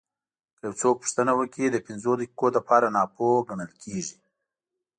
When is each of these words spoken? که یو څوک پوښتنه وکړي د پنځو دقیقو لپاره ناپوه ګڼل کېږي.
که 0.57 0.61
یو 0.67 0.73
څوک 0.81 0.95
پوښتنه 1.01 1.31
وکړي 1.35 1.67
د 1.71 1.77
پنځو 1.87 2.11
دقیقو 2.19 2.47
لپاره 2.57 2.93
ناپوه 2.95 3.45
ګڼل 3.49 3.71
کېږي. 3.83 4.17